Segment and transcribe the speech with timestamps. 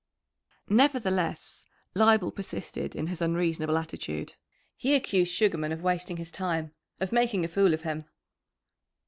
[0.71, 4.33] Nevertheless, Leibel persisted in his unreasonable attitude.
[4.75, 8.05] He accused Sugarman of wasting his time, of making a fool of him.